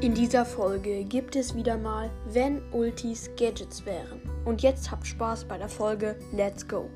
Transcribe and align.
In 0.00 0.14
dieser 0.14 0.44
Folge 0.44 1.02
gibt 1.02 1.34
es 1.34 1.56
wieder 1.56 1.76
mal, 1.76 2.08
wenn 2.26 2.62
Ultis 2.72 3.30
Gadgets 3.36 3.84
wären. 3.84 4.22
Und 4.44 4.62
jetzt 4.62 4.92
habt 4.92 5.04
Spaß 5.04 5.46
bei 5.46 5.58
der 5.58 5.68
Folge. 5.68 6.16
Let's 6.30 6.68
go! 6.68 6.88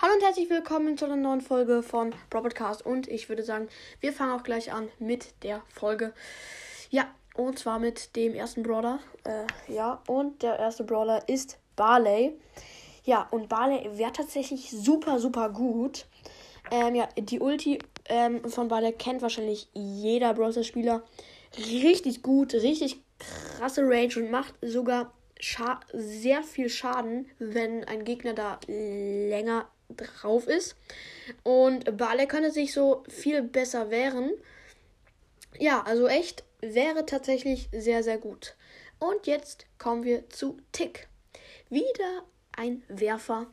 Hallo 0.00 0.14
und 0.14 0.22
herzlich 0.22 0.48
willkommen 0.48 0.96
zu 0.96 1.06
einer 1.06 1.16
neuen 1.16 1.40
Folge 1.40 1.82
von 1.82 2.14
Robotcast. 2.32 2.86
Und 2.86 3.08
ich 3.08 3.28
würde 3.28 3.42
sagen, 3.42 3.66
wir 3.98 4.12
fangen 4.12 4.38
auch 4.38 4.44
gleich 4.44 4.72
an 4.72 4.88
mit 5.00 5.42
der 5.42 5.62
Folge. 5.68 6.12
Ja, 6.90 7.12
und 7.34 7.58
zwar 7.58 7.80
mit 7.80 8.14
dem 8.14 8.36
ersten 8.36 8.62
Brawler. 8.62 9.00
Äh, 9.24 9.72
ja, 9.72 10.00
und 10.06 10.44
der 10.44 10.60
erste 10.60 10.84
Brawler 10.84 11.28
ist 11.28 11.58
Barley. 11.74 12.38
Ja, 13.02 13.26
und 13.32 13.48
Barley 13.48 13.98
wäre 13.98 14.12
tatsächlich 14.12 14.70
super, 14.70 15.18
super 15.18 15.50
gut. 15.50 16.06
Ähm, 16.70 16.94
ja, 16.94 17.08
die 17.16 17.40
Ulti 17.40 17.78
ähm, 18.08 18.48
von 18.48 18.68
Barley 18.68 18.92
kennt 18.92 19.22
wahrscheinlich 19.22 19.68
jeder 19.74 20.34
Browser-Spieler. 20.34 21.02
Richtig 21.56 22.22
gut, 22.22 22.54
richtig 22.54 23.00
krasse 23.18 23.82
Range 23.82 24.14
und 24.16 24.30
macht 24.30 24.54
sogar 24.62 25.12
Scha 25.40 25.80
sehr 25.92 26.42
viel 26.42 26.68
Schaden, 26.68 27.30
wenn 27.38 27.84
ein 27.84 28.04
Gegner 28.04 28.34
da 28.34 28.58
länger 28.66 29.68
drauf 29.88 30.46
ist. 30.46 30.76
Und 31.42 31.96
Barley 31.96 32.26
könnte 32.26 32.50
sich 32.50 32.72
so 32.72 33.04
viel 33.08 33.42
besser 33.42 33.90
wehren. 33.90 34.30
Ja, 35.58 35.82
also 35.82 36.06
echt 36.08 36.44
wäre 36.60 37.06
tatsächlich 37.06 37.68
sehr, 37.72 38.02
sehr 38.02 38.18
gut. 38.18 38.54
Und 38.98 39.26
jetzt 39.26 39.66
kommen 39.78 40.04
wir 40.04 40.28
zu 40.28 40.58
Tick. 40.72 41.08
Wieder 41.70 42.24
ein 42.56 42.82
Werfer. 42.88 43.46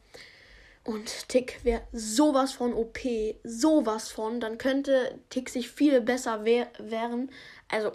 Und 0.86 1.30
Tick 1.30 1.60
wäre 1.64 1.82
sowas 1.92 2.54
von 2.54 2.74
OP, 2.74 3.00
sowas 3.44 4.10
von. 4.10 4.40
Dann 4.40 4.60
könnte 4.60 5.20
Tick 5.32 5.50
sich 5.50 5.70
viel 5.70 6.00
besser 6.00 6.46
wehr 6.46 6.68
wehren. 6.78 7.32
Also, 7.70 7.92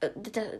äh, 0.00 0.08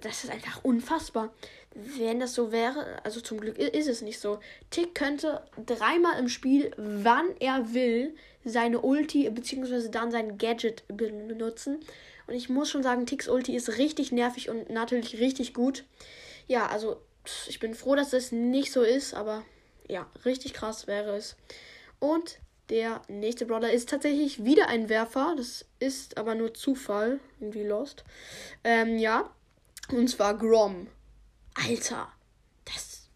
das 0.01 0.25
ist 0.25 0.31
einfach 0.31 0.63
unfassbar. 0.63 1.33
Wenn 1.75 2.21
das 2.21 2.35
so 2.35 2.53
wäre, 2.53 3.03
also 3.03 3.21
zum 3.23 3.41
Glück 3.41 3.59
ist 3.59 3.89
es 3.89 4.03
nicht 4.03 4.21
so. 4.21 4.41
Tick 4.69 4.95
könnte 4.95 5.43
dreimal 5.65 6.19
im 6.19 6.29
Spiel, 6.29 6.71
wann 6.77 7.35
er 7.41 7.73
will, 7.73 8.15
seine 8.45 8.81
Ulti 8.81 9.31
bzw. 9.31 9.89
dann 9.89 10.11
sein 10.11 10.37
Gadget 10.37 10.85
benutzen. 10.89 11.81
Und 12.27 12.35
ich 12.35 12.51
muss 12.51 12.71
schon 12.71 12.83
sagen, 12.83 13.07
Ticks 13.07 13.29
Ulti 13.29 13.57
ist 13.57 13.79
richtig 13.79 14.13
nervig 14.13 14.51
und 14.51 14.69
natürlich 14.69 15.19
richtig 15.19 15.55
gut. 15.55 15.85
Ja, 16.47 16.67
also 16.67 17.01
ich 17.49 17.59
bin 17.59 17.75
froh, 17.75 17.95
dass 17.95 18.11
das 18.11 18.33
nicht 18.33 18.71
so 18.71 18.83
ist, 18.83 19.15
aber 19.15 19.45
ja, 19.91 20.07
richtig 20.25 20.55
krass 20.55 20.87
wäre 20.87 21.17
es. 21.17 21.37
Und 21.99 22.39
der 22.71 23.03
nächste 23.09 23.47
Brawler 23.47 23.73
ist 23.73 23.89
tatsächlich 23.89 24.45
wieder 24.45 24.69
ein 24.69 24.89
Werfer. 24.89 25.35
Das 25.37 25.67
ist 25.81 26.17
aber 26.17 26.35
nur 26.35 26.55
Zufall. 26.55 27.19
Irgendwie 27.41 27.65
lost. 27.65 28.05
Ähm, 28.63 28.99
ja. 28.99 29.31
Und 29.91 30.09
zwar 30.09 30.39
Grom. 30.39 30.87
Alter. 31.55 32.09
Das 32.65 33.09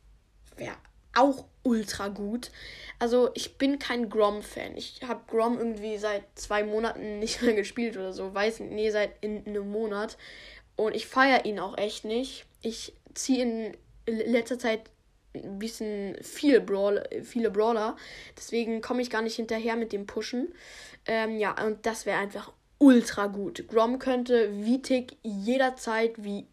wäre 0.57 0.77
auch 1.15 1.45
ultra 1.63 2.09
gut. 2.09 2.51
Also 2.99 3.31
ich 3.35 3.57
bin 3.57 3.79
kein 3.79 4.11
Grom-Fan. 4.11 4.77
Ich 4.77 5.01
habe 5.07 5.23
Grom 5.29 5.57
irgendwie 5.59 5.99
seit 5.99 6.25
zwei 6.35 6.65
Monaten 6.65 7.19
nicht 7.21 7.41
mehr 7.43 7.55
gespielt 7.55 7.97
oder 7.97 8.13
so. 8.13 8.35
Weiß 8.35 8.59
nicht, 8.61 8.73
nee, 8.73 8.91
seit 8.91 9.13
in, 9.23 9.45
in 9.45 9.57
einem 9.57 9.71
Monat. 9.71 10.19
Und 10.77 10.97
ich 10.97 11.07
feiere 11.07 11.45
ihn 11.45 11.61
auch 11.61 11.79
echt 11.79 12.05
nicht. 12.05 12.47
Ich 12.61 12.93
ziehe 13.15 13.45
in 13.45 13.77
letzter 14.07 14.59
Zeit 14.59 14.91
bisschen 15.59 16.17
viel 16.23 16.61
Brawl, 16.61 17.03
viele 17.23 17.51
Brawler. 17.51 17.97
Deswegen 18.37 18.81
komme 18.81 19.03
ich 19.03 19.11
gar 19.11 19.23
nicht 19.23 19.37
hinterher 19.37 19.77
mit 19.77 19.93
dem 19.93 20.07
Pushen. 20.07 20.55
Ähm, 21.07 21.39
ja, 21.39 21.55
und 21.65 21.85
das 21.87 22.07
wäre 22.07 22.19
einfach 22.19 22.53
ultra 22.79 23.27
gut. 23.27 23.67
Grom 23.69 23.99
könnte 23.99 24.51
wie 24.65 24.83
Tick 24.83 25.17
jederzeit, 25.23 26.13
wie 26.23 26.47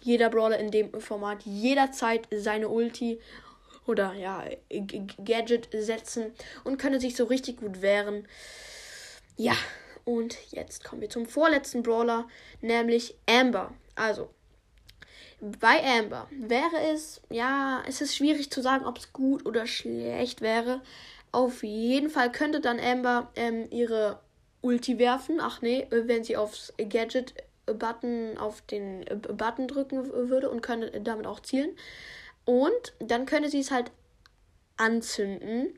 jeder 0.00 0.30
Brawler 0.30 0.58
in 0.58 0.70
dem 0.70 1.00
Format, 1.00 1.42
jederzeit 1.44 2.26
seine 2.30 2.68
Ulti 2.68 3.20
oder 3.86 4.12
ja, 4.14 4.44
Gadget 5.24 5.68
setzen 5.72 6.32
und 6.64 6.78
könnte 6.78 7.00
sich 7.00 7.16
so 7.16 7.24
richtig 7.24 7.58
gut 7.58 7.82
wehren. 7.82 8.26
Ja, 9.36 9.54
und 10.04 10.36
jetzt 10.50 10.84
kommen 10.84 11.00
wir 11.00 11.10
zum 11.10 11.26
vorletzten 11.26 11.82
Brawler, 11.82 12.28
nämlich 12.60 13.14
Amber. 13.28 13.72
Also, 13.94 14.30
bei 15.42 15.82
Amber 15.98 16.28
wäre 16.30 16.92
es, 16.92 17.20
ja, 17.28 17.82
es 17.88 18.00
ist 18.00 18.14
schwierig 18.14 18.52
zu 18.52 18.62
sagen, 18.62 18.86
ob 18.86 18.98
es 18.98 19.12
gut 19.12 19.44
oder 19.44 19.66
schlecht 19.66 20.40
wäre. 20.40 20.82
Auf 21.32 21.64
jeden 21.64 22.10
Fall 22.10 22.30
könnte 22.30 22.60
dann 22.60 22.78
Amber 22.78 23.32
ähm, 23.34 23.66
ihre 23.70 24.20
Ulti 24.60 25.00
werfen. 25.00 25.40
Ach 25.40 25.60
nee, 25.60 25.88
wenn 25.90 26.22
sie 26.22 26.36
aufs 26.36 26.72
Gadget-Button 26.78 28.38
auf 28.38 28.62
den 28.62 29.04
äh, 29.08 29.16
Button 29.16 29.66
drücken 29.66 30.06
würde 30.06 30.48
und 30.48 30.60
könnte 30.60 31.00
damit 31.00 31.26
auch 31.26 31.40
zielen. 31.40 31.70
Und 32.44 32.94
dann 33.00 33.26
könnte 33.26 33.48
sie 33.48 33.60
es 33.60 33.72
halt 33.72 33.90
anzünden. 34.76 35.76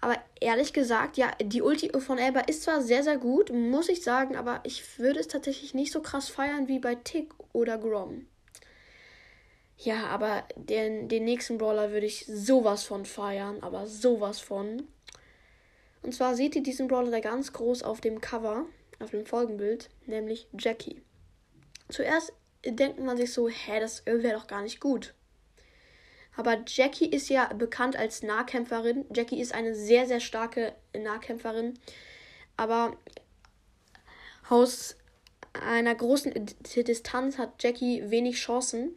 Aber 0.00 0.16
ehrlich 0.40 0.72
gesagt, 0.72 1.18
ja, 1.18 1.30
die 1.42 1.60
Ulti 1.60 1.90
von 1.98 2.18
Amber 2.18 2.48
ist 2.48 2.62
zwar 2.62 2.80
sehr, 2.80 3.02
sehr 3.02 3.18
gut, 3.18 3.52
muss 3.52 3.90
ich 3.90 4.02
sagen, 4.02 4.34
aber 4.34 4.60
ich 4.64 4.98
würde 4.98 5.20
es 5.20 5.28
tatsächlich 5.28 5.74
nicht 5.74 5.92
so 5.92 6.00
krass 6.00 6.30
feiern 6.30 6.68
wie 6.68 6.78
bei 6.78 6.94
Tick 6.94 7.34
oder 7.52 7.76
Grom. 7.76 8.26
Ja, 9.78 10.08
aber 10.08 10.44
den, 10.56 11.08
den 11.08 11.24
nächsten 11.24 11.56
Brawler 11.56 11.92
würde 11.92 12.06
ich 12.06 12.26
sowas 12.26 12.82
von 12.82 13.04
feiern, 13.04 13.58
aber 13.62 13.86
sowas 13.86 14.40
von. 14.40 14.88
Und 16.02 16.14
zwar 16.14 16.34
seht 16.34 16.56
ihr 16.56 16.62
diesen 16.64 16.88
Brawler 16.88 17.12
da 17.12 17.20
ganz 17.20 17.52
groß 17.52 17.84
auf 17.84 18.00
dem 18.00 18.20
Cover, 18.20 18.66
auf 18.98 19.10
dem 19.10 19.24
Folgenbild, 19.24 19.88
nämlich 20.06 20.48
Jackie. 20.58 21.00
Zuerst 21.88 22.32
denkt 22.64 22.98
man 22.98 23.16
sich 23.16 23.32
so, 23.32 23.48
hä, 23.48 23.78
das 23.78 24.04
wäre 24.04 24.34
doch 24.34 24.48
gar 24.48 24.62
nicht 24.62 24.80
gut. 24.80 25.14
Aber 26.36 26.58
Jackie 26.66 27.08
ist 27.08 27.28
ja 27.28 27.52
bekannt 27.52 27.96
als 27.96 28.22
Nahkämpferin. 28.22 29.04
Jackie 29.14 29.40
ist 29.40 29.54
eine 29.54 29.74
sehr, 29.74 30.06
sehr 30.06 30.20
starke 30.20 30.74
Nahkämpferin. 30.96 31.78
Aber 32.56 32.96
aus 34.48 34.96
einer 35.52 35.94
großen 35.94 36.32
Distanz 36.76 37.38
hat 37.38 37.62
Jackie 37.62 38.10
wenig 38.10 38.36
Chancen. 38.36 38.94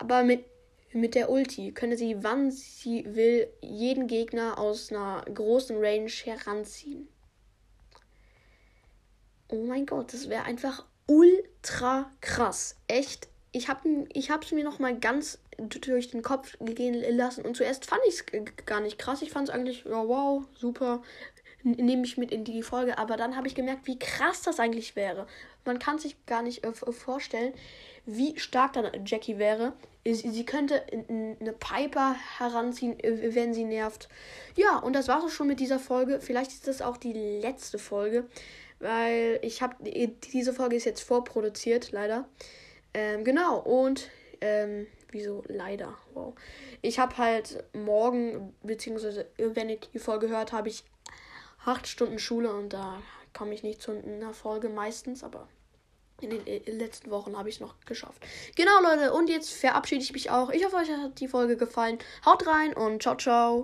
Aber 0.00 0.22
mit, 0.22 0.46
mit 0.92 1.14
der 1.14 1.30
Ulti 1.30 1.72
könne 1.72 1.96
sie, 1.96 2.24
wann 2.24 2.50
sie 2.50 3.04
will, 3.14 3.48
jeden 3.60 4.06
Gegner 4.06 4.58
aus 4.58 4.90
einer 4.90 5.22
großen 5.32 5.76
Range 5.76 6.10
heranziehen. 6.10 7.06
Oh 9.48 9.62
mein 9.64 9.84
Gott, 9.84 10.14
das 10.14 10.30
wäre 10.30 10.44
einfach 10.44 10.86
ultra 11.06 12.10
krass. 12.20 12.76
Echt. 12.88 13.28
Ich 13.52 13.68
habe 13.68 13.80
es 14.42 14.52
mir 14.52 14.64
noch 14.64 14.78
mal 14.78 14.98
ganz 14.98 15.38
durch 15.58 16.10
den 16.10 16.22
Kopf 16.22 16.56
gehen 16.60 16.94
lassen 17.16 17.44
und 17.44 17.56
zuerst 17.56 17.84
fand 17.84 18.00
ich 18.08 18.14
es 18.14 18.24
gar 18.64 18.80
nicht 18.80 18.98
krass. 18.98 19.20
Ich 19.20 19.30
fand 19.30 19.48
es 19.48 19.54
eigentlich, 19.54 19.84
ja, 19.84 20.08
wow, 20.08 20.44
super, 20.54 21.02
nehme 21.62 22.04
ich 22.04 22.16
mit 22.16 22.30
in 22.30 22.44
die 22.44 22.62
Folge. 22.62 22.98
Aber 22.98 23.16
dann 23.16 23.36
habe 23.36 23.46
ich 23.46 23.54
gemerkt, 23.54 23.86
wie 23.86 23.98
krass 23.98 24.42
das 24.42 24.60
eigentlich 24.60 24.96
wäre. 24.96 25.26
Man 25.64 25.78
kann 25.78 25.98
sich 25.98 26.24
gar 26.26 26.42
nicht 26.42 26.64
äh, 26.64 26.72
vorstellen, 26.72 27.52
wie 28.06 28.38
stark 28.38 28.72
dann 28.74 28.90
Jackie 29.04 29.38
wäre. 29.38 29.74
Sie, 30.04 30.14
sie 30.14 30.46
könnte 30.46 30.82
eine 30.90 31.52
Piper 31.52 32.16
heranziehen, 32.38 32.98
äh, 33.00 33.34
wenn 33.34 33.52
sie 33.52 33.64
nervt. 33.64 34.08
Ja, 34.56 34.78
und 34.78 34.94
das 34.94 35.08
war 35.08 35.24
es 35.24 35.32
schon 35.32 35.46
mit 35.46 35.60
dieser 35.60 35.78
Folge. 35.78 36.20
Vielleicht 36.20 36.50
ist 36.50 36.66
das 36.66 36.82
auch 36.82 36.96
die 36.96 37.12
letzte 37.12 37.78
Folge, 37.78 38.26
weil 38.78 39.38
ich 39.42 39.62
habe 39.62 39.76
diese 40.32 40.54
Folge 40.54 40.76
ist 40.76 40.86
jetzt 40.86 41.02
vorproduziert, 41.02 41.92
leider. 41.92 42.26
Ähm, 42.94 43.24
genau, 43.24 43.58
und 43.58 44.08
ähm, 44.40 44.86
wieso 45.10 45.44
leider? 45.48 45.96
Wow. 46.14 46.34
Ich 46.82 46.98
habe 46.98 47.18
halt 47.18 47.62
morgen, 47.74 48.54
beziehungsweise 48.62 49.26
wenn 49.36 49.68
ich 49.68 49.80
die 49.92 49.98
Folge 49.98 50.28
hört, 50.28 50.52
habe 50.52 50.68
ich 50.68 50.84
acht 51.64 51.86
Stunden 51.86 52.18
Schule 52.18 52.52
und 52.52 52.72
da 52.72 53.02
komme 53.32 53.54
ich 53.54 53.62
nicht 53.62 53.82
zu 53.82 53.92
einer 53.92 54.34
Folge 54.34 54.68
meistens, 54.68 55.22
aber 55.22 55.48
in 56.20 56.30
den 56.30 56.46
äh, 56.46 56.58
letzten 56.70 57.10
Wochen 57.10 57.36
habe 57.36 57.48
ich 57.48 57.56
es 57.56 57.60
noch 57.60 57.74
geschafft. 57.86 58.22
Genau, 58.56 58.80
Leute, 58.82 59.12
und 59.12 59.28
jetzt 59.28 59.52
verabschiede 59.52 60.02
ich 60.02 60.12
mich 60.12 60.30
auch. 60.30 60.50
Ich 60.50 60.64
hoffe, 60.64 60.76
euch 60.76 60.90
hat 60.90 61.18
die 61.20 61.28
Folge 61.28 61.56
gefallen. 61.56 61.98
Haut 62.24 62.46
rein 62.46 62.74
und 62.74 63.02
ciao, 63.02 63.16
ciao. 63.16 63.58